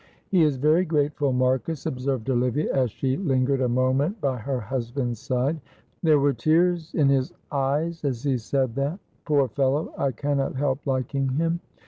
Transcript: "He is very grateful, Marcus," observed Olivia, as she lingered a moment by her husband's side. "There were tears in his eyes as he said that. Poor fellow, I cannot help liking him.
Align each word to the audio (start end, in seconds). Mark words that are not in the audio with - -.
"He 0.29 0.41
is 0.41 0.57
very 0.57 0.83
grateful, 0.83 1.31
Marcus," 1.31 1.85
observed 1.85 2.27
Olivia, 2.31 2.73
as 2.73 2.89
she 2.89 3.17
lingered 3.17 3.61
a 3.61 3.69
moment 3.69 4.19
by 4.19 4.39
her 4.39 4.59
husband's 4.59 5.19
side. 5.19 5.61
"There 6.01 6.17
were 6.17 6.33
tears 6.33 6.91
in 6.95 7.07
his 7.09 7.31
eyes 7.51 8.03
as 8.03 8.23
he 8.23 8.39
said 8.39 8.73
that. 8.77 8.97
Poor 9.25 9.47
fellow, 9.47 9.93
I 9.95 10.09
cannot 10.11 10.55
help 10.55 10.87
liking 10.87 11.29
him. 11.29 11.59